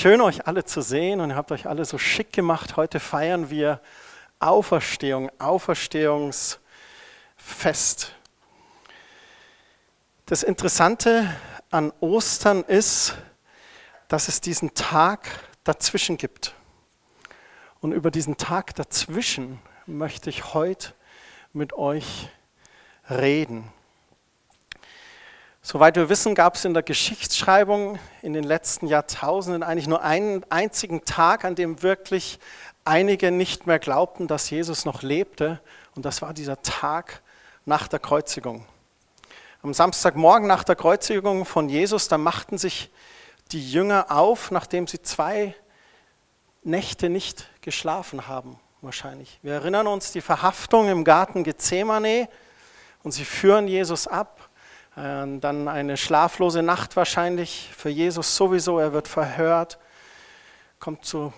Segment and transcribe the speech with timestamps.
[0.00, 2.76] Schön euch alle zu sehen und ihr habt euch alle so schick gemacht.
[2.76, 3.80] Heute feiern wir
[4.38, 6.62] Auferstehung, Auferstehungsfest.
[10.26, 11.28] Das Interessante
[11.72, 13.16] an Ostern ist,
[14.06, 15.28] dass es diesen Tag
[15.64, 16.54] dazwischen gibt.
[17.80, 20.94] Und über diesen Tag dazwischen möchte ich heute
[21.52, 22.28] mit euch
[23.10, 23.72] reden.
[25.70, 30.42] Soweit wir wissen, gab es in der Geschichtsschreibung in den letzten Jahrtausenden eigentlich nur einen
[30.50, 32.38] einzigen Tag, an dem wirklich
[32.86, 35.60] einige nicht mehr glaubten, dass Jesus noch lebte.
[35.94, 37.20] Und das war dieser Tag
[37.66, 38.64] nach der Kreuzigung.
[39.60, 42.90] Am Samstagmorgen nach der Kreuzigung von Jesus, da machten sich
[43.52, 45.54] die Jünger auf, nachdem sie zwei
[46.62, 49.38] Nächte nicht geschlafen haben, wahrscheinlich.
[49.42, 52.30] Wir erinnern uns die Verhaftung im Garten Gethsemane
[53.02, 54.47] und sie führen Jesus ab
[54.98, 58.80] dann eine schlaflose Nacht wahrscheinlich für Jesus sowieso.
[58.80, 59.78] Er wird verhört,
[60.80, 61.32] kommt zu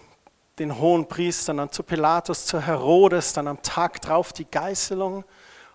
[0.58, 5.24] den hohen Priestern, dann zu Pilatus, zu Herodes, dann am Tag drauf die Geißelung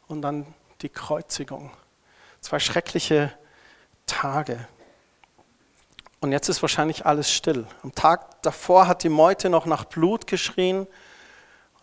[0.07, 0.45] und dann
[0.81, 1.71] die Kreuzigung.
[2.41, 3.33] Zwei schreckliche
[4.07, 4.67] Tage.
[6.21, 7.67] Und jetzt ist wahrscheinlich alles still.
[7.83, 10.87] Am Tag davor hat die Meute noch nach Blut geschrien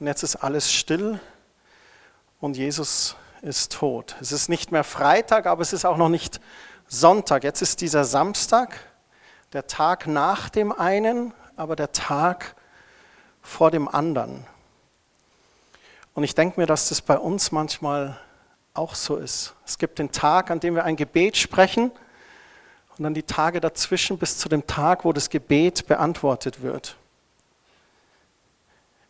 [0.01, 1.21] und jetzt ist alles still
[2.41, 4.17] und Jesus ist tot.
[4.21, 6.41] Es ist nicht mehr Freitag, aber es ist auch noch nicht
[6.87, 7.45] Sonntag.
[7.45, 8.79] Jetzt ist dieser Samstag,
[9.53, 12.55] der Tag nach dem einen, aber der Tag
[13.43, 14.47] vor dem anderen.
[16.15, 18.17] Und ich denke mir, dass das bei uns manchmal
[18.75, 19.55] auch so ist.
[19.67, 21.91] Es gibt den Tag, an dem wir ein Gebet sprechen
[22.97, 26.97] und dann die Tage dazwischen bis zu dem Tag, wo das Gebet beantwortet wird.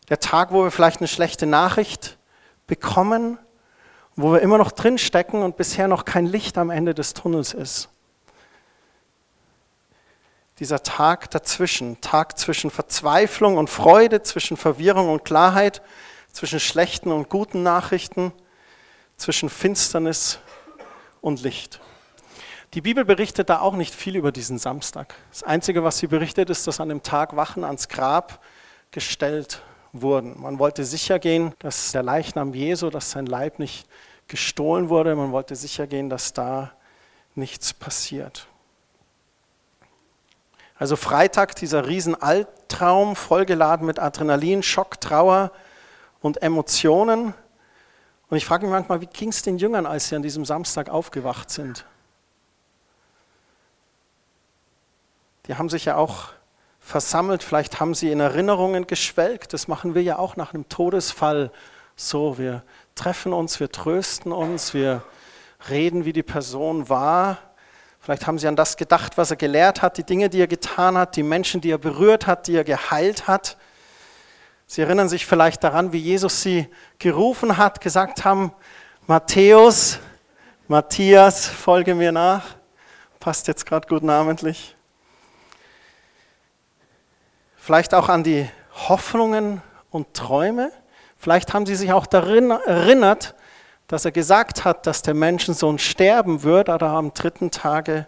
[0.09, 2.17] Der Tag, wo wir vielleicht eine schlechte Nachricht
[2.65, 3.37] bekommen
[4.15, 7.53] wo wir immer noch drin stecken und bisher noch kein Licht am Ende des Tunnels
[7.53, 7.89] ist.
[10.59, 15.81] Dieser Tag dazwischen, Tag zwischen Verzweiflung und Freude, zwischen Verwirrung und Klarheit,
[16.31, 18.31] zwischen schlechten und guten Nachrichten,
[19.17, 20.39] zwischen Finsternis
[21.21, 21.79] und Licht.
[22.75, 25.13] Die Bibel berichtet da auch nicht viel über diesen Samstag.
[25.31, 28.43] Das Einzige, was sie berichtet, ist, dass an dem Tag Wachen ans Grab
[28.91, 29.61] gestellt
[29.91, 30.41] wurden.
[30.41, 33.87] Man wollte sicher gehen, dass der Leichnam Jesu, dass sein Leib nicht
[34.27, 35.15] gestohlen wurde.
[35.15, 36.71] Man wollte sicher gehen, dass da
[37.35, 38.47] nichts passiert.
[40.77, 45.51] Also Freitag, dieser Riesenaltraum, vollgeladen mit Adrenalin, Schock, Trauer
[46.21, 47.33] und Emotionen.
[48.29, 50.89] Und ich frage mich manchmal, wie ging es den Jüngern, als sie an diesem Samstag
[50.89, 51.85] aufgewacht sind?
[55.47, 56.29] Die haben sich ja auch
[56.79, 59.53] versammelt, vielleicht haben sie in Erinnerungen geschwelgt.
[59.53, 61.51] Das machen wir ja auch nach einem Todesfall
[61.95, 62.37] so.
[62.37, 62.63] Wir
[62.95, 65.03] treffen uns, wir trösten uns, wir
[65.69, 67.37] reden, wie die Person war.
[67.99, 70.97] Vielleicht haben sie an das gedacht, was er gelehrt hat, die Dinge, die er getan
[70.97, 73.57] hat, die Menschen, die er berührt hat, die er geheilt hat.
[74.67, 76.67] Sie erinnern sich vielleicht daran, wie Jesus sie
[76.99, 78.51] gerufen hat, gesagt haben,
[79.07, 79.99] Matthäus,
[80.67, 82.43] Matthias, folge mir nach.
[83.19, 84.75] Passt jetzt gerade gut namentlich
[87.63, 88.49] vielleicht auch an die
[88.89, 90.73] Hoffnungen und Träume.
[91.23, 93.33] Vielleicht haben sie sich auch darin erinnert,
[93.87, 98.07] dass er gesagt hat, dass der Menschensohn sterben wird, aber am dritten Tage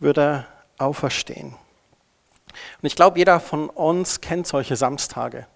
[0.00, 1.50] wird er auferstehen.
[1.50, 5.46] Und ich glaube, jeder von uns kennt solche Samstage.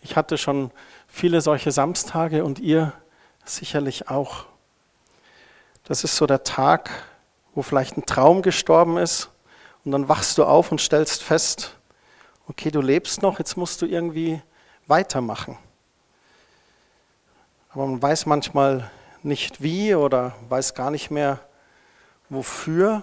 [0.00, 0.72] Ich hatte schon
[1.06, 2.92] viele solche Samstage und ihr
[3.44, 4.46] sicherlich auch.
[5.84, 6.90] Das ist so der Tag,
[7.54, 9.30] wo vielleicht ein Traum gestorben ist
[9.84, 11.76] und dann wachst du auf und stellst fest,
[12.48, 14.42] okay, du lebst noch, jetzt musst du irgendwie
[14.88, 15.58] weitermachen.
[17.72, 18.90] Aber man weiß manchmal
[19.22, 21.40] nicht wie oder weiß gar nicht mehr
[22.28, 23.02] wofür.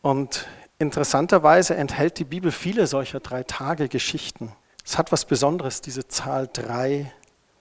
[0.00, 0.46] Und
[0.78, 4.52] interessanterweise enthält die Bibel viele solcher drei Tage Geschichten.
[4.84, 7.12] Es hat was Besonderes, diese Zahl drei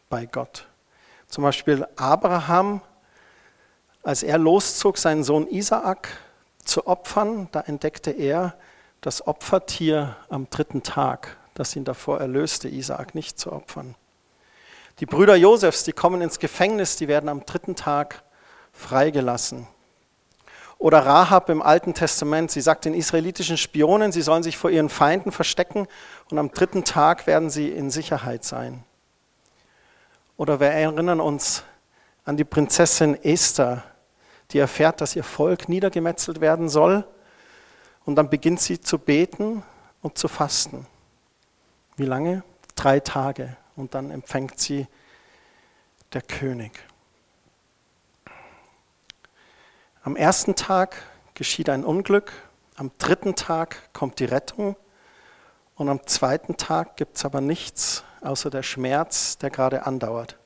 [0.10, 0.68] bei Gott.
[1.28, 2.82] Zum Beispiel Abraham,
[4.04, 6.08] als er loszog, seinen Sohn Isaak
[6.64, 8.56] zu opfern, da entdeckte er,
[9.02, 13.96] das Opfertier am dritten Tag, das ihn davor erlöste, Isaak nicht zu opfern.
[15.00, 18.24] Die Brüder Josefs, die kommen ins Gefängnis, die werden am dritten Tag
[18.72, 19.68] freigelassen.
[20.78, 24.90] Oder Rahab im Alten Testament, sie sagt den israelitischen Spionen, sie sollen sich vor ihren
[24.90, 25.88] Feinden verstecken
[26.30, 28.84] und am dritten Tag werden sie in Sicherheit sein.
[30.38, 31.64] Oder wir erinnern uns
[32.26, 33.84] an die Prinzessin Esther,
[34.52, 37.06] die erfährt, dass ihr Volk niedergemetzelt werden soll
[38.06, 39.64] und dann beginnt sie zu beten
[40.02, 40.88] und zu fasten.
[41.96, 42.44] Wie lange?
[42.76, 43.56] Drei Tage.
[43.76, 44.88] Und dann empfängt sie
[46.14, 46.72] der König.
[50.04, 50.96] Am ersten Tag
[51.34, 52.32] geschieht ein Unglück,
[52.78, 54.76] am dritten Tag kommt die Rettung
[55.76, 60.38] Und am zweiten Tag gibt es aber nichts außer der Schmerz, der gerade andauert.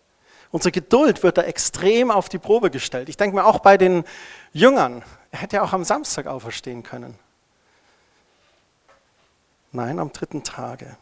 [0.52, 3.10] Unsere Geduld wird da extrem auf die Probe gestellt.
[3.10, 4.04] Ich denke mir auch bei den
[4.52, 7.18] Jüngern, er hätte ja auch am Samstag auferstehen können.
[9.72, 10.98] Nein, am dritten Tage.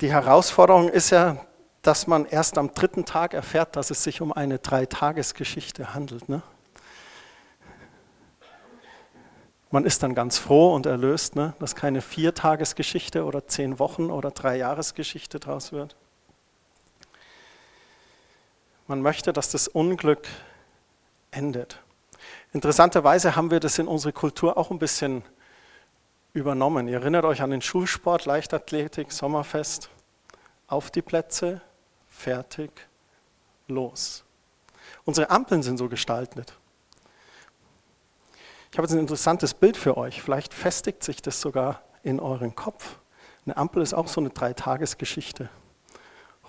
[0.00, 1.44] Die Herausforderung ist ja,
[1.82, 6.26] dass man erst am dritten Tag erfährt, dass es sich um eine Dreitagesgeschichte handelt.
[6.28, 6.42] Ne?
[9.70, 11.54] Man ist dann ganz froh und erlöst, ne?
[11.58, 15.96] dass keine Viertagesgeschichte oder zehn Wochen oder drei Jahresgeschichte draus wird.
[18.86, 20.26] Man möchte, dass das Unglück
[21.30, 21.78] endet.
[22.52, 25.22] Interessanterweise haben wir das in unserer Kultur auch ein bisschen
[26.32, 26.88] übernommen.
[26.88, 29.90] Ihr erinnert euch an den Schulsport, Leichtathletik, Sommerfest.
[30.66, 31.60] Auf die Plätze,
[32.08, 32.70] fertig,
[33.66, 34.24] los.
[35.04, 36.54] Unsere Ampeln sind so gestaltet.
[38.70, 40.22] Ich habe jetzt ein interessantes Bild für euch.
[40.22, 42.98] Vielleicht festigt sich das sogar in euren Kopf.
[43.44, 45.48] Eine Ampel ist auch so eine Dreitagesgeschichte.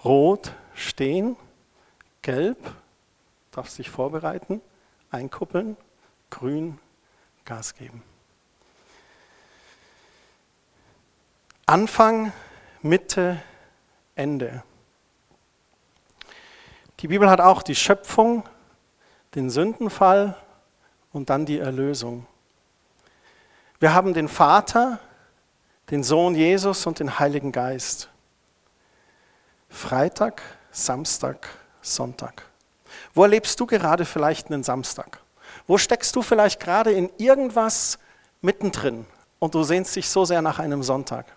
[0.04, 1.36] Rot stehen,
[2.22, 2.57] gelb,
[3.51, 4.62] darf sich vorbereiten,
[5.10, 5.77] einkuppeln,
[6.30, 6.77] grün,
[7.44, 8.04] Gas geben.
[11.72, 12.34] Anfang,
[12.82, 13.42] Mitte,
[14.16, 14.62] Ende.
[17.00, 18.44] Die Bibel hat auch die Schöpfung,
[19.36, 20.36] den Sündenfall
[21.14, 22.26] und dann die Erlösung.
[23.80, 25.00] Wir haben den Vater,
[25.92, 28.10] den Sohn Jesus und den Heiligen Geist.
[29.70, 30.42] Freitag,
[30.72, 31.48] Samstag,
[31.82, 32.44] Sonntag.
[33.14, 35.22] Wo erlebst du gerade vielleicht einen Samstag?
[35.68, 37.98] Wo steckst du vielleicht gerade in irgendwas
[38.42, 39.06] mittendrin
[39.40, 41.28] und du sehnst dich so sehr nach einem Sonntag?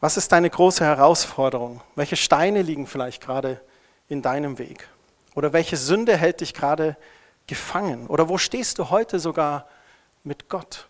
[0.00, 1.80] Was ist deine große Herausforderung?
[1.94, 3.60] Welche Steine liegen vielleicht gerade
[4.08, 4.88] in deinem Weg?
[5.34, 6.96] Oder welche Sünde hält dich gerade
[7.46, 8.06] gefangen?
[8.08, 9.66] Oder wo stehst du heute sogar
[10.22, 10.86] mit Gott?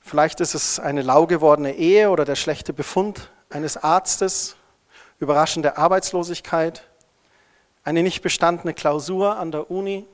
[0.00, 4.54] Vielleicht ist es eine lau gewordene Ehe oder der schlechte Befund eines Arztes,
[5.18, 6.86] überraschende Arbeitslosigkeit,
[7.82, 10.06] eine nicht bestandene Klausur an der Uni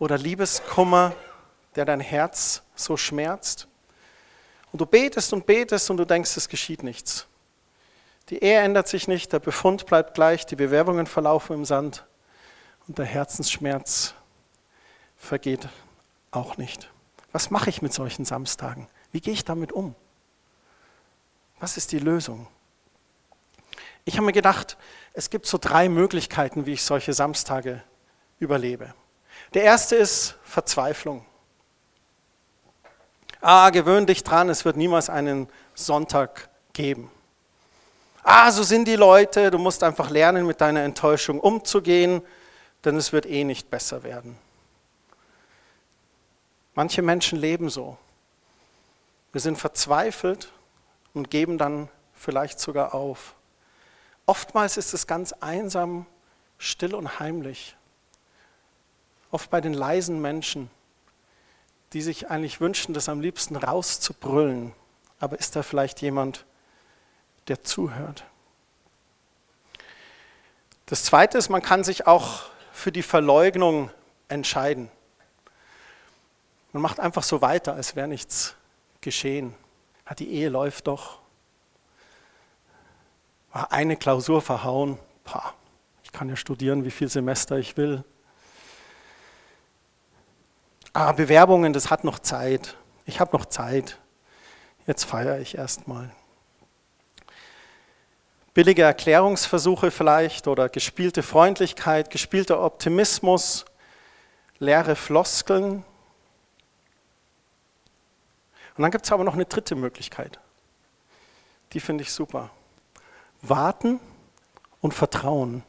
[0.00, 1.12] oder Liebeskummer,
[1.76, 3.68] der dein Herz so schmerzt.
[4.74, 7.28] Und du betest und betest und du denkst, es geschieht nichts.
[8.28, 12.04] Die Ehe ändert sich nicht, der Befund bleibt gleich, die Bewerbungen verlaufen im Sand
[12.88, 14.14] und der Herzensschmerz
[15.16, 15.68] vergeht
[16.32, 16.90] auch nicht.
[17.30, 18.88] Was mache ich mit solchen Samstagen?
[19.12, 19.94] Wie gehe ich damit um?
[21.60, 22.48] Was ist die Lösung?
[24.04, 24.76] Ich habe mir gedacht,
[25.12, 27.80] es gibt so drei Möglichkeiten, wie ich solche Samstage
[28.40, 28.92] überlebe.
[29.54, 31.24] Der erste ist Verzweiflung.
[33.46, 37.10] Ah, gewöhn dich dran, es wird niemals einen Sonntag geben
[38.24, 42.22] ah, so sind die Leute, du musst einfach lernen, mit deiner Enttäuschung umzugehen,
[42.84, 44.36] denn es wird eh nicht besser werden.
[46.74, 47.96] Manche Menschen leben so.
[49.30, 50.50] Wir sind verzweifelt
[51.12, 53.34] und geben dann vielleicht sogar auf.
[54.26, 56.06] Oftmals ist es ganz einsam,
[56.58, 57.76] still und heimlich.
[59.30, 60.70] Oft bei den leisen Menschen,
[61.94, 64.72] die sich eigentlich wünschen, das am liebsten rauszubrüllen.
[65.20, 66.44] Aber ist da vielleicht jemand,
[67.46, 68.24] der zuhört.
[70.86, 72.42] Das Zweite ist, man kann sich auch
[72.72, 73.90] für die Verleugnung
[74.28, 74.90] entscheiden.
[76.72, 78.56] Man macht einfach so weiter, als wäre nichts
[79.00, 79.54] geschehen.
[80.04, 81.20] Hat die Ehe läuft doch.
[83.52, 84.98] Eine Klausur verhauen.
[86.02, 88.02] Ich kann ja studieren, wie viel Semester ich will.
[90.94, 92.78] Ah, Bewerbungen, das hat noch Zeit.
[93.04, 93.98] Ich habe noch Zeit.
[94.86, 96.10] Jetzt feiere ich erstmal
[98.54, 103.64] billige Erklärungsversuche vielleicht oder gespielte Freundlichkeit, gespielter Optimismus,
[104.58, 105.84] leere Floskeln.
[108.76, 110.38] Und dann gibt es aber noch eine dritte Möglichkeit.
[111.72, 112.50] Die finde ich super.
[113.42, 114.00] Warten
[114.80, 115.64] und Vertrauen.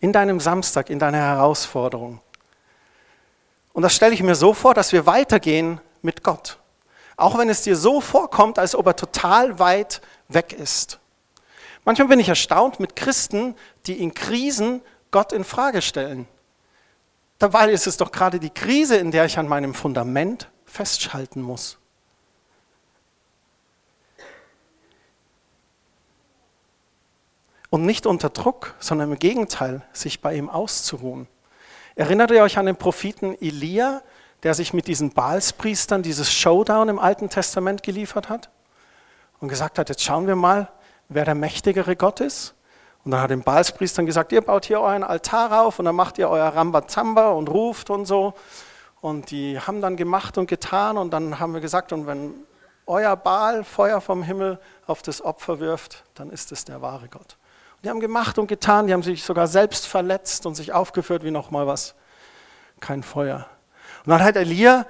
[0.00, 2.20] In deinem Samstag, in deiner Herausforderung.
[3.72, 6.58] Und das stelle ich mir so vor, dass wir weitergehen mit Gott.
[7.16, 10.98] Auch wenn es dir so vorkommt, als ob er total weit weg ist.
[11.84, 13.54] Manchmal bin ich erstaunt mit Christen,
[13.86, 16.26] die in Krisen Gott in Frage stellen.
[17.38, 21.78] Dabei ist es doch gerade die Krise, in der ich an meinem Fundament festhalten muss.
[27.68, 31.26] Und nicht unter Druck, sondern im Gegenteil, sich bei ihm auszuruhen.
[31.94, 34.02] Erinnert ihr euch an den Propheten Elia,
[34.42, 38.50] der sich mit diesen Baalspriestern dieses Showdown im Alten Testament geliefert hat?
[39.42, 40.68] und gesagt hat, jetzt schauen wir mal,
[41.08, 42.54] wer der mächtigere Gott ist.
[43.04, 46.16] Und dann hat den Balspriestern gesagt, ihr baut hier euren Altar auf und dann macht
[46.18, 48.34] ihr euer Rambazamba und ruft und so.
[49.00, 52.34] Und die haben dann gemacht und getan und dann haben wir gesagt, und wenn
[52.86, 57.36] euer Baal Feuer vom Himmel auf das Opfer wirft, dann ist es der wahre Gott.
[57.82, 61.32] Die haben gemacht und getan, die haben sich sogar selbst verletzt und sich aufgeführt wie
[61.32, 61.94] nochmal was.
[62.80, 63.46] Kein Feuer.
[64.04, 64.86] Und dann hat Elia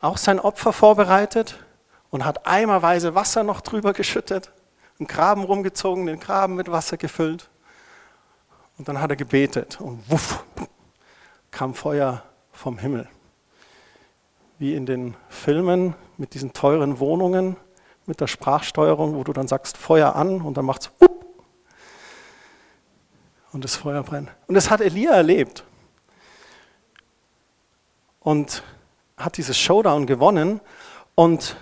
[0.00, 1.58] auch sein Opfer vorbereitet
[2.10, 4.52] und hat eimerweise Wasser noch drüber geschüttet,
[4.98, 7.50] einen Graben rumgezogen, den Graben mit Wasser gefüllt.
[8.78, 10.44] Und dann hat er gebetet und wuff,
[11.50, 13.08] kam Feuer vom Himmel.
[14.58, 17.56] Wie in den Filmen mit diesen teuren Wohnungen,
[18.06, 21.17] mit der Sprachsteuerung, wo du dann sagst Feuer an und dann macht es wupp
[23.52, 24.30] und das Feuer brennt.
[24.46, 25.64] Und das hat Elia erlebt.
[28.20, 28.62] Und
[29.16, 30.60] hat dieses Showdown gewonnen
[31.14, 31.56] und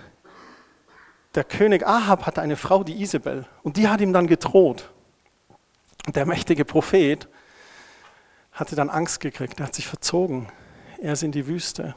[1.35, 4.89] der König Ahab hatte eine Frau, die Isabel, und die hat ihm dann gedroht.
[6.07, 7.27] Der mächtige Prophet
[8.51, 10.49] hatte dann Angst gekriegt, er hat sich verzogen.
[10.99, 11.95] Er ist in die Wüste.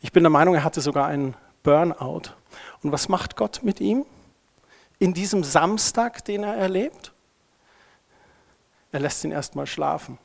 [0.00, 2.34] Ich bin der Meinung, er hatte sogar einen Burnout.
[2.82, 4.06] Und was macht Gott mit ihm?
[5.00, 7.12] In diesem Samstag, den er erlebt?
[8.92, 10.18] Er lässt ihn erstmal schlafen.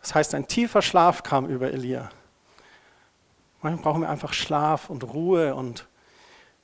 [0.00, 2.10] Das heißt, ein tiefer Schlaf kam über Elia.
[3.60, 5.86] Manchmal brauchen wir einfach Schlaf und Ruhe und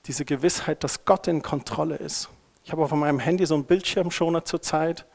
[0.06, 2.28] diese Gewissheit, dass Gott in Kontrolle ist.
[2.64, 5.06] Ich habe auf meinem Handy so einen Bildschirmschoner zur Zeit.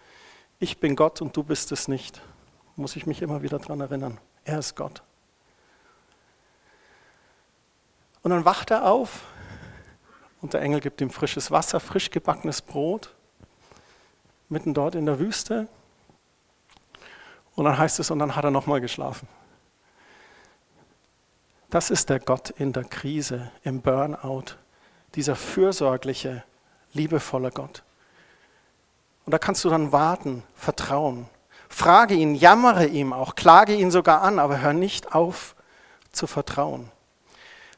[0.60, 2.22] Ich bin Gott und du bist es nicht.
[2.76, 4.20] Muss ich mich immer wieder daran erinnern.
[4.46, 5.04] Er ist Gott.
[8.22, 9.26] Und dann wacht er auf
[10.42, 13.14] und der Engel gibt ihm frisches Wasser, frisch gebackenes Brot,
[14.50, 15.68] mitten dort in der Wüste.
[17.56, 19.28] Und dann heißt es, und dann hat er nochmal geschlafen.
[21.70, 24.58] Das ist der Gott in der Krise, im Burnout,
[25.16, 26.44] dieser fürsorgliche,
[26.94, 27.84] liebevolle Gott.
[29.26, 31.28] Und da kannst du dann warten, vertrauen.
[31.70, 35.56] Frage ihn, jammere ihm auch, klage ihn sogar an, aber hör nicht auf
[36.12, 36.92] zu vertrauen.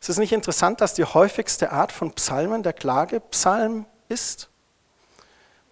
[0.02, 4.50] Es ist nicht interessant, dass die häufigste Art von Psalmen der Klagepsalm ist.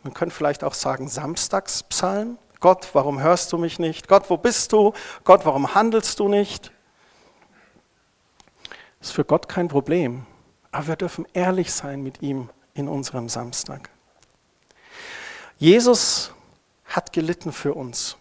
[0.03, 2.37] Man könnte vielleicht auch sagen Samstagspsalm.
[2.59, 4.07] Gott, warum hörst du mich nicht?
[4.07, 4.93] Gott, wo bist du?
[5.23, 6.71] Gott, warum handelst du nicht?
[8.99, 10.25] Das ist für Gott kein Problem.
[10.71, 13.89] Aber wir dürfen ehrlich sein mit ihm in unserem Samstag.
[15.57, 16.31] Jesus
[16.85, 18.17] hat gelitten für uns.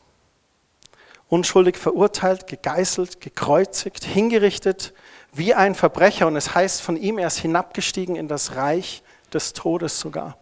[1.28, 4.92] Unschuldig verurteilt, gegeißelt, gekreuzigt, hingerichtet
[5.32, 6.26] wie ein Verbrecher.
[6.26, 10.36] Und es heißt von ihm, er ist hinabgestiegen in das Reich des Todes sogar.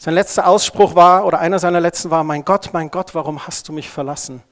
[0.00, 3.68] Sein letzter Ausspruch war, oder einer seiner letzten war, mein Gott, mein Gott, warum hast
[3.68, 4.44] du mich verlassen?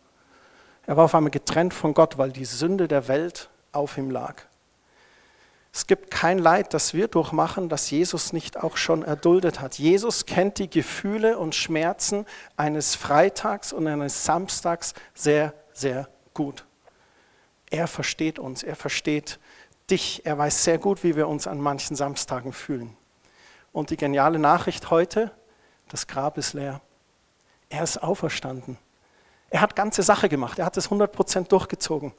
[0.87, 4.43] Er war auf einmal getrennt von Gott, weil die Sünde der Welt auf ihm lag.
[5.73, 9.79] Es gibt kein Leid, das wir durchmachen, das Jesus nicht auch schon erduldet hat.
[9.79, 12.27] Jesus kennt die Gefühle und Schmerzen
[12.57, 16.65] eines Freitags und eines Samstags sehr, sehr gut.
[17.71, 19.39] Er versteht uns, er versteht
[19.91, 22.97] dich, er weiß sehr gut, wie wir uns an manchen Samstagen fühlen.
[23.77, 25.31] Und die geniale Nachricht heute,
[25.91, 26.81] das Grab ist leer.
[27.69, 28.79] Er ist auferstanden.
[29.51, 32.15] Er hat ganze Sache gemacht, er hat es 100% durchgezogen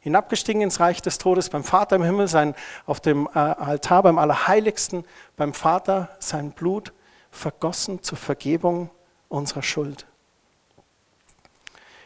[0.00, 4.18] hinabgestiegen ins Reich des Todes, beim Vater im Himmel, sein, auf dem äh, Altar, beim
[4.18, 5.06] Allerheiligsten,
[5.36, 6.92] beim Vater sein Blut
[7.30, 8.90] vergossen zur Vergebung
[9.28, 10.06] unserer Schuld.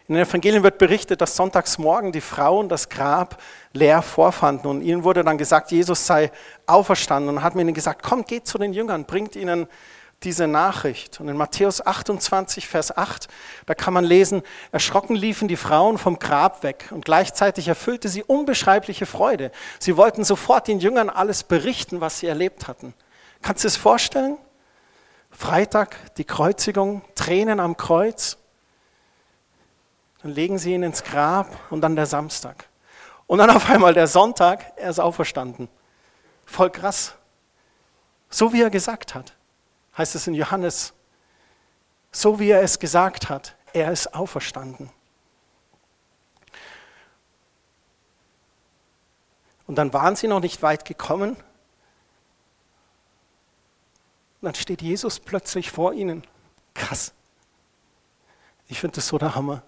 [0.09, 3.43] In den Evangelien wird berichtet, dass sonntags morgen die Frauen das Grab
[3.75, 6.33] leer vorfanden und ihnen wurde dann gesagt, Jesus sei
[6.67, 9.67] auferstanden und hat ihnen gesagt, kommt, geht zu den Jüngern, bringt ihnen
[10.23, 11.21] diese Nachricht.
[11.21, 13.29] Und in Matthäus 28, Vers 8,
[13.67, 18.23] da kann man lesen, erschrocken liefen die Frauen vom Grab weg und gleichzeitig erfüllte sie
[18.23, 19.53] unbeschreibliche Freude.
[19.79, 22.95] Sie wollten sofort den Jüngern alles berichten, was sie erlebt hatten.
[23.43, 24.39] Kannst du es vorstellen?
[25.31, 28.39] Freitag, die Kreuzigung, Tränen am Kreuz.
[30.23, 32.69] Dann legen sie ihn ins Grab und dann der Samstag.
[33.27, 35.69] Und dann auf einmal der Sonntag, er ist auferstanden.
[36.45, 37.15] Voll krass.
[38.31, 39.35] So wie er gesagt hat
[39.99, 40.95] heißt es in Johannes,
[42.13, 44.91] so wie er es gesagt hat, er ist auferstanden.
[49.67, 51.31] Und dann waren sie noch nicht weit gekommen.
[54.41, 56.23] Und dann steht Jesus plötzlich vor ihnen.
[56.73, 57.13] Krass.
[58.69, 59.63] Ich finde das so der Hammer.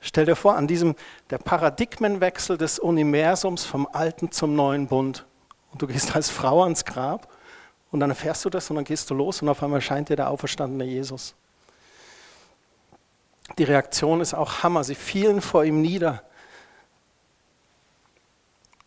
[0.00, 0.96] Stell dir vor, an diesem,
[1.28, 5.26] der Paradigmenwechsel des Universums vom alten zum neuen Bund.
[5.72, 7.28] Und du gehst als Frau ans Grab
[7.90, 10.16] und dann erfährst du das und dann gehst du los und auf einmal scheint dir
[10.16, 11.34] der auferstandene Jesus.
[13.58, 14.84] Die Reaktion ist auch Hammer.
[14.84, 16.22] Sie fielen vor ihm nieder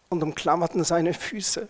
[0.10, 1.68] und umklammerten seine Füße.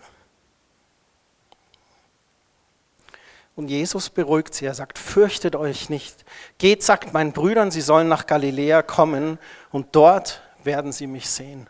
[3.56, 4.66] Und Jesus beruhigt sie.
[4.66, 6.24] Er sagt, fürchtet euch nicht.
[6.58, 9.38] Geht, sagt meinen Brüdern, sie sollen nach Galiläa kommen
[9.70, 11.68] und dort werden sie mich sehen.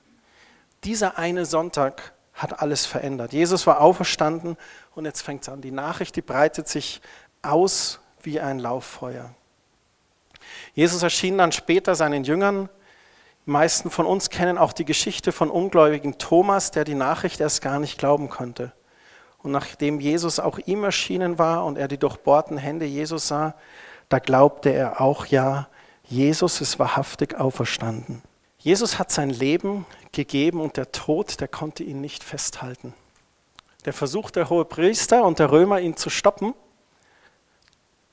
[0.84, 3.32] Dieser eine Sonntag hat alles verändert.
[3.32, 4.56] Jesus war auferstanden
[4.94, 5.60] und jetzt fängt es an.
[5.60, 7.00] Die Nachricht, die breitet sich
[7.42, 9.34] aus wie ein Lauffeuer.
[10.74, 12.68] Jesus erschien dann später seinen Jüngern.
[13.46, 17.60] Die meisten von uns kennen auch die Geschichte von ungläubigen Thomas, der die Nachricht erst
[17.60, 18.72] gar nicht glauben konnte.
[19.44, 23.54] Und nachdem Jesus auch ihm erschienen war und er die durchbohrten Hände Jesus sah,
[24.08, 25.68] da glaubte er auch, ja,
[26.02, 28.22] Jesus ist wahrhaftig auferstanden.
[28.58, 32.94] Jesus hat sein Leben gegeben und der Tod, der konnte ihn nicht festhalten.
[33.84, 36.54] Der Versuch der Hohepriester und der Römer, ihn zu stoppen,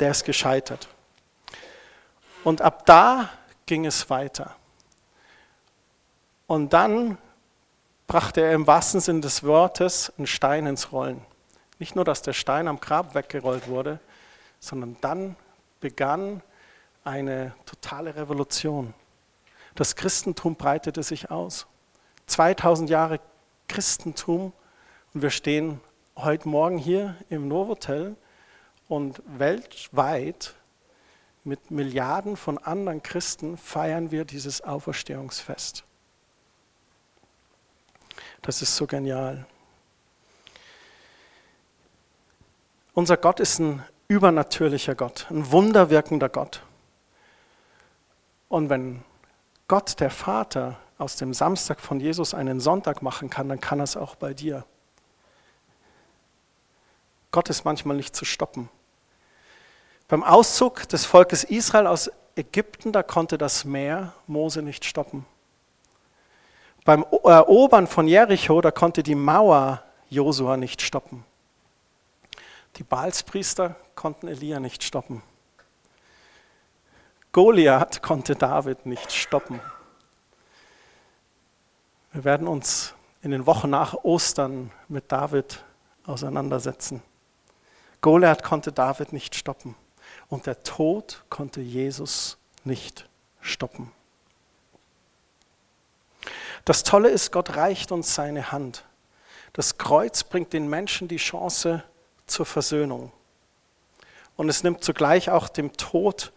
[0.01, 0.89] der ist gescheitert.
[2.43, 3.29] Und ab da
[3.67, 4.53] ging es weiter.
[6.45, 7.17] Und dann
[8.11, 11.21] brachte er im wahrsten Sinn des Wortes einen Stein ins Rollen.
[11.79, 14.01] Nicht nur, dass der Stein am Grab weggerollt wurde,
[14.59, 15.37] sondern dann
[15.79, 16.41] begann
[17.05, 18.93] eine totale Revolution.
[19.75, 21.67] Das Christentum breitete sich aus.
[22.25, 23.21] 2000 Jahre
[23.69, 24.51] Christentum
[25.13, 25.79] und wir stehen
[26.17, 28.17] heute Morgen hier im Novotel
[28.89, 30.55] und weltweit
[31.45, 35.85] mit Milliarden von anderen Christen feiern wir dieses Auferstehungsfest.
[38.41, 39.45] Das ist so genial.
[42.93, 46.63] Unser Gott ist ein übernatürlicher Gott, ein wunderwirkender Gott.
[48.49, 49.03] Und wenn
[49.67, 53.85] Gott, der Vater, aus dem Samstag von Jesus einen Sonntag machen kann, dann kann er
[53.85, 54.65] es auch bei dir.
[57.31, 58.69] Gott ist manchmal nicht zu stoppen.
[60.07, 65.25] Beim Auszug des Volkes Israel aus Ägypten, da konnte das Meer Mose nicht stoppen.
[66.83, 71.23] Beim Erobern von Jericho, da konnte die Mauer Josua nicht stoppen.
[72.77, 75.21] Die Baalspriester konnten Elia nicht stoppen.
[77.31, 79.61] Goliath konnte David nicht stoppen.
[82.11, 85.63] Wir werden uns in den Wochen nach Ostern mit David
[86.05, 87.01] auseinandersetzen.
[88.01, 89.75] Goliath konnte David nicht stoppen.
[90.27, 93.07] Und der Tod konnte Jesus nicht
[93.39, 93.91] stoppen.
[96.65, 98.85] Das Tolle ist, Gott reicht uns seine Hand.
[99.53, 101.83] Das Kreuz bringt den Menschen die Chance
[102.27, 103.11] zur Versöhnung.
[104.37, 106.31] Und es nimmt zugleich auch dem Tod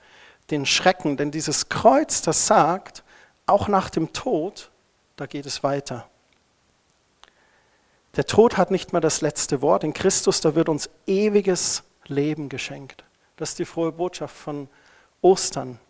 [0.50, 3.02] den Schrecken, denn dieses Kreuz, das sagt,
[3.46, 4.70] auch nach dem Tod,
[5.16, 6.08] da geht es weiter.
[8.16, 9.84] Der Tod hat nicht mehr das letzte Wort.
[9.84, 13.04] In Christus, da wird uns ewiges Leben geschenkt.
[13.36, 14.68] Das ist die frohe Botschaft von
[15.20, 15.80] Ostern.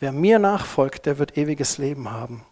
[0.00, 2.44] Wer mir nachfolgt, der wird ewiges Leben haben.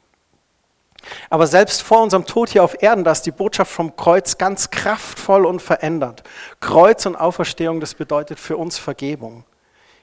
[1.31, 4.71] Aber selbst vor unserem Tod hier auf Erden, da ist die Botschaft vom Kreuz ganz
[4.71, 6.23] kraftvoll und verändert.
[6.61, 9.45] Kreuz und Auferstehung, das bedeutet für uns Vergebung.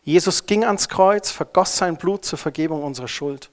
[0.03, 3.49] Jesus ging ans Kreuz, vergoss sein Blut zur Vergebung unserer Schuld.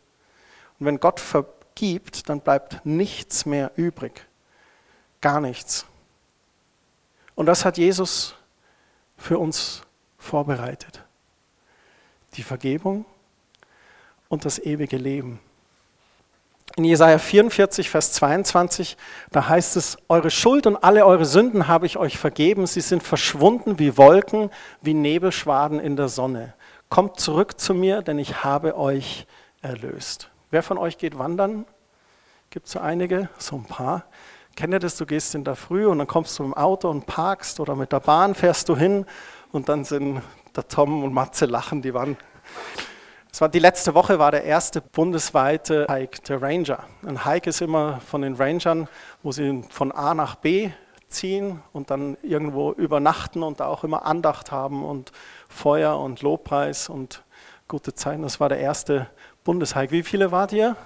[0.79, 4.27] Und wenn Gott vergibt, dann bleibt nichts mehr übrig.
[5.21, 5.87] Gar nichts.
[7.35, 8.35] Und das hat Jesus
[9.17, 9.83] für uns
[10.19, 11.03] vorbereitet.
[12.35, 13.05] Die Vergebung
[14.29, 15.41] und das ewige Leben.
[16.77, 18.97] In Jesaja 44, Vers 22,
[19.31, 22.67] da heißt es: Eure Schuld und alle eure Sünden habe ich euch vergeben.
[22.67, 26.55] Sie sind verschwunden wie Wolken, wie Nebelschwaden in der Sonne.
[26.89, 29.27] Kommt zurück zu mir, denn ich habe euch
[29.61, 30.31] erlöst.
[30.51, 31.67] Wer von euch geht wandern?
[32.49, 33.29] Gibt es so einige?
[33.39, 34.05] So ein paar.
[34.57, 34.97] Kennt ihr das?
[34.97, 37.93] Du gehst in der Früh und dann kommst du im Auto und parkst oder mit
[37.93, 39.07] der Bahn fährst du hin
[39.51, 40.23] und dann sind
[40.57, 42.17] der Tom und Matze lachen, die waren.
[43.35, 46.85] Es war die letzte Woche war der erste bundesweite Hike der Ranger.
[47.03, 48.89] Ein Hike ist immer von den Rangern,
[49.23, 50.71] wo sie von A nach B
[51.09, 55.13] ziehen und dann irgendwo übernachten und da auch immer Andacht haben und
[55.49, 57.23] Feuer und Lobpreis und
[57.69, 58.21] gute Zeiten.
[58.21, 59.09] Das war der erste
[59.45, 59.93] Bundeshike.
[59.93, 60.77] Wie viele wart ihr?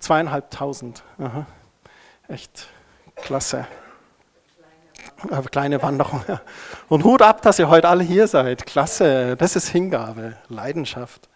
[0.00, 1.04] Zweieinhalbtausend.
[1.18, 1.46] Aha.
[2.26, 2.68] Echt
[3.14, 3.68] klasse.
[5.30, 6.22] Aber kleine Wanderung.
[6.88, 8.66] Und Hut ab, dass ihr heute alle hier seid.
[8.66, 11.28] Klasse, das ist Hingabe, Leidenschaft.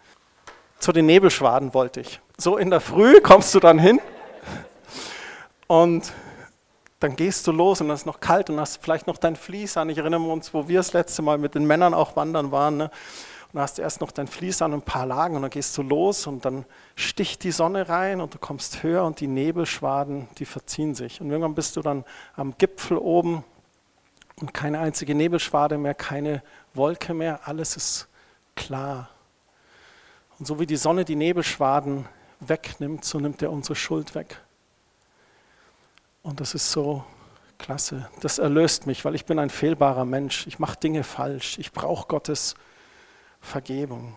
[0.79, 2.19] Zu den Nebelschwaden wollte ich.
[2.37, 3.99] So in der Früh kommst du dann hin
[5.67, 6.11] und
[6.99, 9.75] dann gehst du los und es ist noch kalt und hast vielleicht noch dein Vlies
[9.75, 9.89] an.
[9.89, 12.77] Ich erinnere uns, wo wir das letzte Mal mit den Männern auch wandern waren.
[12.77, 12.91] Ne?
[13.51, 16.25] Und hast erst noch dein Vlies an ein paar Lagen und dann gehst du los
[16.27, 16.65] und dann
[16.95, 21.21] sticht die Sonne rein und du kommst höher und die Nebelschwaden, die verziehen sich.
[21.21, 22.03] Und irgendwann bist du dann
[22.35, 23.43] am Gipfel oben
[24.39, 26.43] und keine einzige Nebelschwade mehr, keine
[26.73, 28.07] Wolke mehr, alles ist
[28.55, 29.09] klar.
[30.39, 32.07] Und so wie die Sonne die Nebelschwaden
[32.39, 34.41] wegnimmt, so nimmt er unsere Schuld weg.
[36.23, 37.03] Und das ist so
[37.57, 40.47] Klasse, das erlöst mich, weil ich bin ein fehlbarer Mensch.
[40.47, 41.57] Ich mache Dinge falsch.
[41.59, 42.55] Ich brauche Gottes
[43.39, 44.15] Vergebung.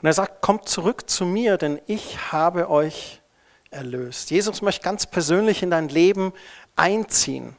[0.00, 3.20] Und er sagt, kommt zurück zu mir, denn ich habe euch
[3.70, 4.30] erlöst.
[4.30, 6.32] Jesus möchte ganz persönlich in dein Leben
[6.76, 7.56] einziehen.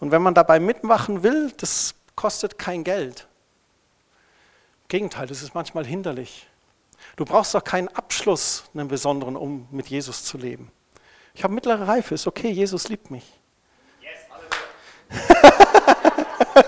[0.00, 3.28] Und wenn man dabei mitmachen will, das kostet kein Geld.
[4.82, 6.48] Im Gegenteil, das ist manchmal hinderlich.
[7.16, 10.72] Du brauchst auch keinen Abschluss, einen besonderen, um mit Jesus zu leben.
[11.34, 13.24] Ich habe mittlere Reife, ist okay, Jesus liebt mich.
[14.00, 14.20] Yes,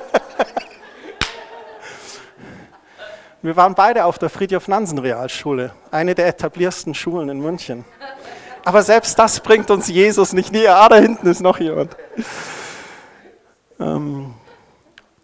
[3.42, 7.84] Wir waren beide auf der Friedhof Nansen Realschule, eine der etabliersten Schulen in München.
[8.64, 10.76] Aber selbst das bringt uns Jesus nicht näher.
[10.76, 11.96] Ah, da hinten ist noch jemand.
[13.82, 14.34] Ähm,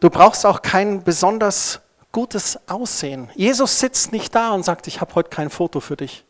[0.01, 3.31] du brauchst auch kein besonders gutes Aussehen.
[3.35, 6.25] Jesus sitzt nicht da und sagt, ich habe heute kein Foto für dich.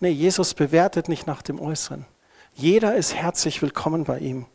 [0.00, 2.06] Nee, Jesus bewertet nicht nach dem Äußeren.
[2.54, 4.46] Jeder ist herzlich willkommen bei ihm.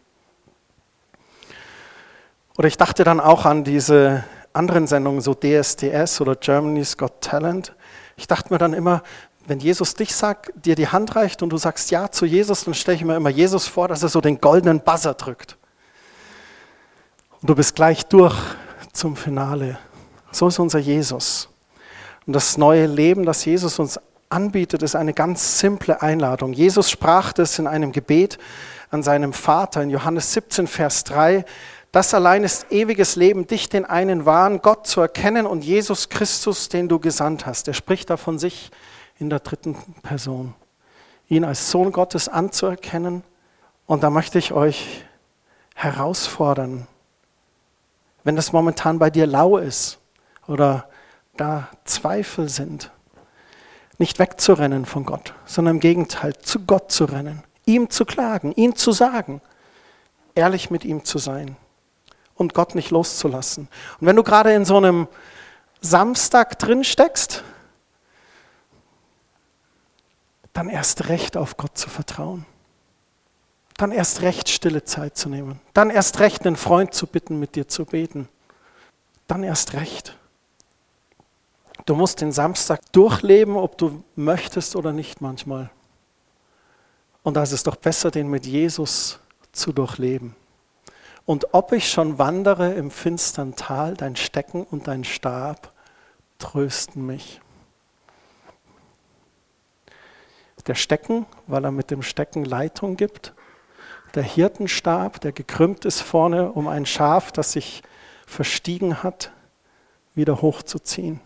[2.57, 7.75] Oder ich dachte dann auch an diese anderen Sendungen, so DSDS oder Germany's Got Talent.
[8.15, 9.03] Ich dachte mir dann immer,
[9.47, 12.73] wenn Jesus dich sagt, dir die Hand reicht und du sagst Ja zu Jesus, dann
[12.73, 15.57] stelle ich mir immer Jesus vor, dass er so den goldenen Buzzer drückt.
[17.41, 18.35] Und du bist gleich durch
[18.91, 19.77] zum Finale.
[20.31, 21.49] So ist unser Jesus.
[22.25, 26.53] Und das neue Leben, das Jesus uns anbietet, ist eine ganz simple Einladung.
[26.53, 28.39] Jesus sprach das in einem Gebet
[28.89, 31.45] an seinem Vater in Johannes 17, Vers 3.
[31.91, 36.67] Das allein ist ewiges Leben, dich, den einen wahren Gott zu erkennen und Jesus Christus,
[36.67, 37.67] den du gesandt hast.
[37.67, 38.71] Er spricht da von sich
[39.19, 40.53] in der dritten Person.
[41.27, 43.23] Ihn als Sohn Gottes anzuerkennen.
[43.85, 45.05] Und da möchte ich euch
[45.75, 46.87] herausfordern,
[48.23, 49.99] wenn das momentan bei dir lau ist
[50.47, 50.89] oder
[51.37, 52.91] da Zweifel sind,
[53.97, 58.75] nicht wegzurennen von Gott, sondern im Gegenteil zu Gott zu rennen, ihm zu klagen, ihm
[58.75, 59.41] zu sagen,
[60.33, 61.55] ehrlich mit ihm zu sein
[62.35, 63.67] und Gott nicht loszulassen.
[63.99, 65.07] Und wenn du gerade in so einem
[65.81, 67.43] Samstag drin steckst,
[70.55, 72.45] dann erst recht auf Gott zu vertrauen.
[73.77, 75.59] Dann erst recht stille Zeit zu nehmen.
[75.73, 78.29] Dann erst recht einen Freund zu bitten, mit dir zu beten.
[79.27, 80.17] Dann erst recht.
[81.85, 85.69] Du musst den Samstag durchleben, ob du möchtest oder nicht manchmal.
[87.21, 89.19] Und da ist es doch besser, den mit Jesus
[89.51, 90.37] zu durchleben.
[91.25, 95.73] Und ob ich schon wandere im finstern Tal, dein Stecken und dein Stab
[96.39, 97.41] trösten mich.
[100.67, 103.33] Der Stecken, weil er mit dem Stecken Leitung gibt.
[104.15, 107.83] Der Hirtenstab, der gekrümmt ist vorne, um ein Schaf, das sich
[108.25, 109.31] verstiegen hat,
[110.15, 111.19] wieder hochzuziehen.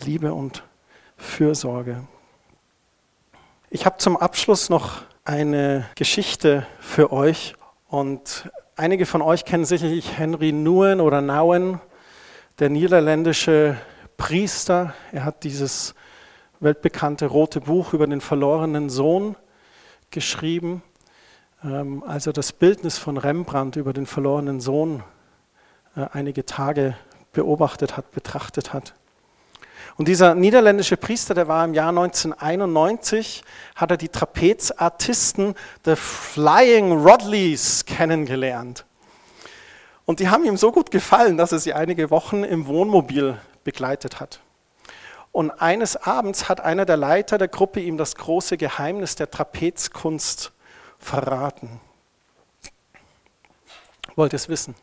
[0.00, 0.64] Liebe und
[1.16, 2.02] Fürsorge.
[3.70, 7.54] Ich habe zum Abschluss noch eine Geschichte für euch
[7.88, 11.80] und einige von euch kennen sicherlich Henry Nouwen oder Nouwen,
[12.58, 13.76] der niederländische
[14.16, 14.94] Priester.
[15.12, 15.94] Er hat dieses
[16.60, 19.36] weltbekannte rote Buch über den verlorenen Sohn
[20.10, 20.82] geschrieben,
[21.64, 25.02] ähm, als er das Bildnis von Rembrandt über den verlorenen Sohn
[25.96, 26.96] äh, einige Tage
[27.32, 28.94] beobachtet hat, betrachtet hat.
[29.96, 33.42] Und dieser niederländische Priester, der war im Jahr 1991,
[33.74, 38.84] hat er die Trapezartisten der Flying Rodleys kennengelernt.
[40.04, 44.20] Und die haben ihm so gut gefallen, dass er sie einige Wochen im Wohnmobil begleitet
[44.20, 44.40] hat.
[45.36, 50.50] Und eines Abends hat einer der Leiter der Gruppe ihm das große Geheimnis der Trapezkunst
[50.98, 51.78] verraten.
[54.14, 54.74] Wollt ihr es wissen?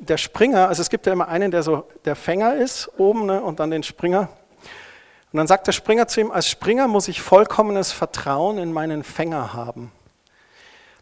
[0.00, 3.40] der Springer, also es gibt ja immer einen, der so der Fänger ist oben ne,
[3.42, 4.28] und dann den Springer.
[5.32, 9.02] Und dann sagt der Springer zu ihm, als Springer muss ich vollkommenes Vertrauen in meinen
[9.02, 9.92] Fänger haben.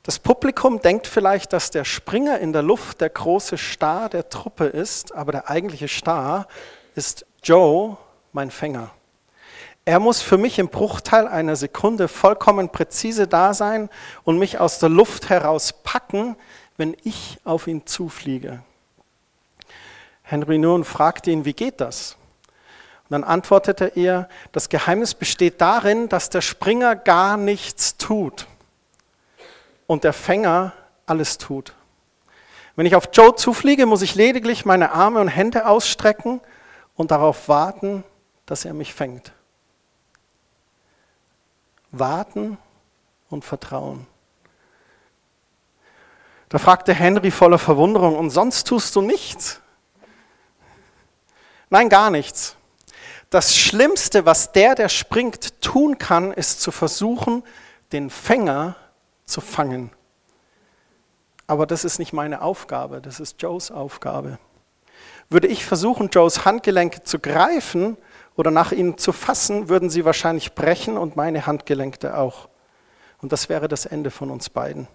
[0.07, 4.67] Das Publikum denkt vielleicht, dass der Springer in der Luft der große Star der Truppe
[4.67, 6.47] ist, aber der eigentliche Star
[6.95, 7.97] ist Joe,
[8.33, 8.93] mein Fänger.
[9.85, 13.91] Er muss für mich im Bruchteil einer Sekunde vollkommen präzise da sein
[14.23, 16.37] und mich aus der Luft heraus packen,
[16.77, 18.63] wenn ich auf ihn zufliege.
[20.23, 22.17] Henry Nouwen fragte ihn, wie geht das?
[23.09, 28.47] Und dann antwortete er, das Geheimnis besteht darin, dass der Springer gar nichts tut
[29.87, 30.73] und der Fänger
[31.07, 31.75] alles tut.
[32.75, 36.41] Wenn ich auf Joe zufliege, muss ich lediglich meine Arme und Hände ausstrecken
[36.95, 38.05] und darauf warten,
[38.45, 39.33] dass er mich fängt.
[41.91, 42.59] Warten
[43.31, 44.07] und Vertrauen.
[46.49, 49.61] Da fragte Henry voller Verwunderung, und sonst tust du nichts?
[51.71, 52.57] Nein, gar nichts.
[53.31, 57.43] Das Schlimmste, was der, der springt, tun kann, ist zu versuchen,
[57.93, 58.77] den Fänger
[59.27, 59.91] zu fangen.
[61.47, 64.39] Aber das ist nicht meine Aufgabe, das ist Joes Aufgabe.
[65.29, 67.97] Würde ich versuchen, Joes Handgelenke zu greifen
[68.37, 72.49] oder nach ihnen zu fassen, würden sie wahrscheinlich brechen und meine Handgelenke auch.
[73.21, 74.89] Und das wäre das Ende von uns beiden.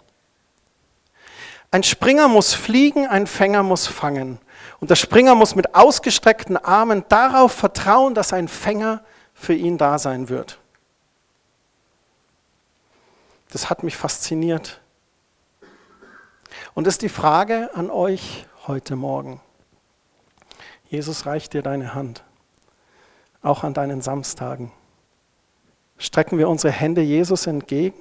[1.70, 4.38] Ein Springer muss fliegen, ein Fänger muss fangen.
[4.80, 9.98] Und der Springer muss mit ausgestreckten Armen darauf vertrauen, dass ein Fänger für ihn da
[9.98, 10.58] sein wird.
[13.52, 14.80] Das hat mich fasziniert.
[16.72, 19.42] Und das ist die Frage an euch heute Morgen.
[20.88, 22.24] Jesus reicht dir deine Hand,
[23.42, 24.72] auch an deinen Samstagen.
[25.98, 28.00] Strecken wir unsere Hände Jesus entgegen?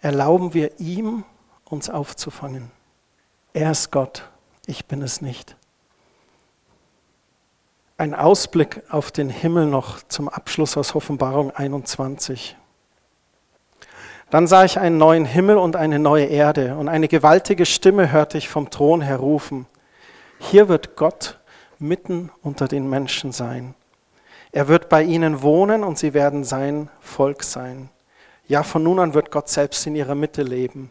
[0.00, 1.24] Erlauben wir ihm,
[1.66, 2.70] uns aufzufangen?
[3.52, 4.30] Er ist Gott,
[4.64, 5.56] ich bin es nicht.
[7.98, 12.56] Ein Ausblick auf den Himmel noch zum Abschluss aus Offenbarung 21.
[14.32, 18.38] Dann sah ich einen neuen Himmel und eine neue Erde, und eine gewaltige Stimme hörte
[18.38, 19.66] ich vom Thron her rufen.
[20.38, 21.38] Hier wird Gott
[21.78, 23.74] mitten unter den Menschen sein.
[24.50, 27.90] Er wird bei ihnen wohnen und sie werden sein Volk sein.
[28.48, 30.90] Ja, von nun an wird Gott selbst in ihrer Mitte leben.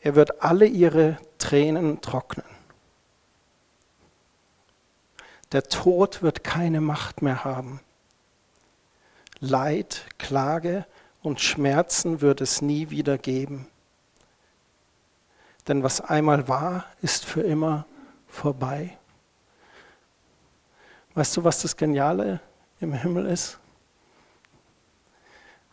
[0.00, 2.46] Er wird alle ihre Tränen trocknen.
[5.52, 7.78] Der Tod wird keine Macht mehr haben.
[9.38, 10.84] Leid, Klage
[11.22, 13.66] und Schmerzen wird es nie wieder geben.
[15.68, 17.86] Denn was einmal war, ist für immer
[18.26, 18.98] vorbei.
[21.14, 22.40] Weißt du, was das Geniale
[22.80, 23.58] im Himmel ist?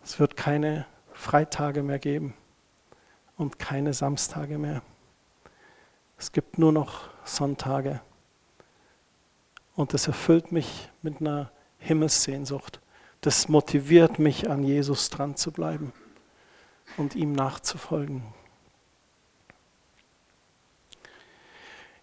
[0.04, 2.34] Es wird keine Freitage mehr geben
[3.38, 4.82] und keine Samstage mehr.
[6.18, 8.02] Es gibt nur noch Sonntage.
[9.76, 12.82] Und das erfüllt mich mit einer Himmelssehnsucht.
[13.22, 15.92] Das motiviert mich, an Jesus dran zu bleiben
[16.98, 18.24] und ihm nachzufolgen.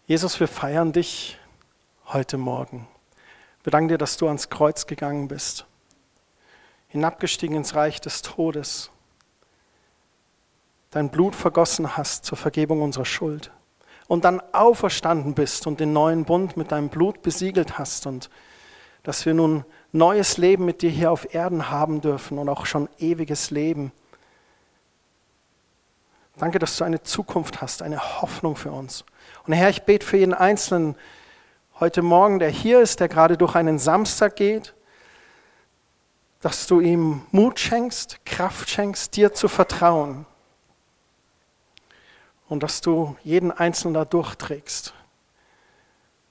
[0.07, 1.39] Jesus, wir feiern dich
[2.07, 2.87] heute Morgen.
[3.65, 5.67] Wir danken dir, dass du ans Kreuz gegangen bist,
[6.89, 8.91] hinabgestiegen ins Reich des Todes
[10.91, 13.51] dein Blut vergossen hast zur Vergebung unserer Schuld
[14.07, 18.31] und dann auferstanden bist und den neuen Bund mit deinem Blut besiegelt hast und
[19.03, 19.65] dass wir nun
[19.97, 23.93] neues Leben mit dir hier auf Erden haben dürfen und auch schon ewiges Leben.
[26.39, 29.05] Danke, dass du eine Zukunft hast, eine Hoffnung für uns.
[29.47, 30.97] Und Herr, ich bete für jeden Einzelnen
[31.81, 34.75] heute Morgen, der hier ist, der gerade durch einen Samstag geht,
[36.41, 40.27] dass du ihm Mut schenkst, Kraft schenkst, dir zu vertrauen,
[42.49, 44.95] und dass du jeden Einzelnen da durchträgst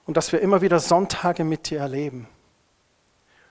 [0.06, 2.28] und dass wir immer wieder Sonntage mit dir erleben.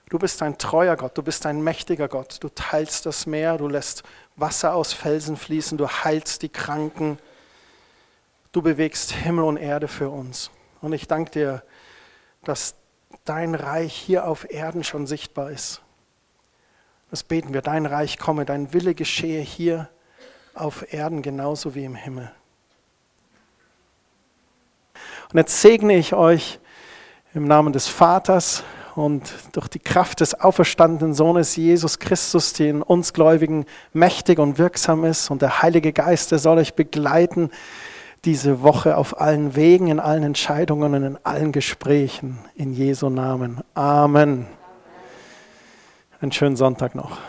[0.09, 2.37] Du bist ein treuer Gott, du bist ein mächtiger Gott.
[2.43, 4.03] Du teilst das Meer, du lässt
[4.35, 7.17] Wasser aus Felsen fließen, du heilst die Kranken,
[8.51, 10.51] du bewegst Himmel und Erde für uns.
[10.81, 11.63] Und ich danke dir,
[12.43, 12.75] dass
[13.23, 15.81] dein Reich hier auf Erden schon sichtbar ist.
[17.09, 19.89] Das beten wir, dein Reich komme, dein Wille geschehe hier
[20.53, 22.31] auf Erden genauso wie im Himmel.
[25.31, 26.59] Und jetzt segne ich euch
[27.33, 28.63] im Namen des Vaters
[28.95, 34.57] und durch die Kraft des auferstandenen Sohnes Jesus Christus, die in uns Gläubigen mächtig und
[34.57, 35.29] wirksam ist.
[35.29, 37.49] Und der Heilige Geist, der soll euch begleiten
[38.23, 42.39] diese Woche auf allen Wegen, in allen Entscheidungen und in allen Gesprächen.
[42.55, 43.61] In Jesu Namen.
[43.75, 44.47] Amen.
[46.21, 47.19] Einen schönen Sonntag noch.